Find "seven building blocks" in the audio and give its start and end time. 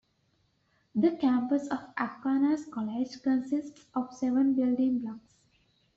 4.15-5.35